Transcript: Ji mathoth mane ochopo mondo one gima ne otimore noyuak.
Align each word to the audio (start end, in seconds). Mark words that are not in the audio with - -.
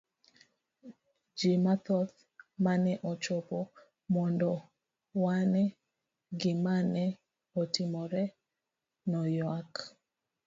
Ji 1.37 1.51
mathoth 1.65 2.15
mane 2.63 2.93
ochopo 3.11 3.59
mondo 4.13 4.51
one 5.33 5.63
gima 6.39 6.75
ne 6.93 7.05
otimore 7.61 8.23
noyuak. 9.09 9.71